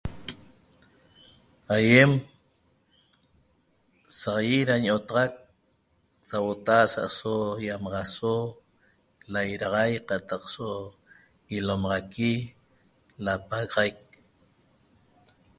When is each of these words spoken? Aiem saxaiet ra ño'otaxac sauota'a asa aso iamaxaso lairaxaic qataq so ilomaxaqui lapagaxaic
Aiem 1.75 2.11
saxaiet 4.19 4.65
ra 4.69 4.75
ño'otaxac 4.85 5.31
sauota'a 6.29 6.83
asa 6.85 7.01
aso 7.09 7.33
iamaxaso 7.65 8.33
lairaxaic 9.33 10.01
qataq 10.09 10.43
so 10.55 10.69
ilomaxaqui 11.55 12.31
lapagaxaic 13.25 13.97